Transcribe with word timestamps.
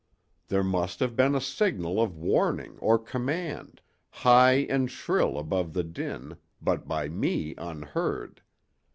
There 0.47 0.63
must 0.63 0.99
have 0.99 1.15
been 1.15 1.35
a 1.35 1.39
signal 1.39 2.01
of 2.01 2.17
warning 2.17 2.75
or 2.79 2.97
command, 2.97 3.81
high 4.09 4.65
and 4.67 4.89
shrill 4.89 5.37
above 5.37 5.73
the 5.73 5.83
din, 5.83 6.37
but 6.59 6.87
by 6.87 7.07
me 7.07 7.53
unheard. 7.59 8.41